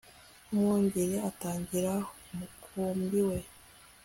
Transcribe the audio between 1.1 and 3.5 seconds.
aragira umukumbi we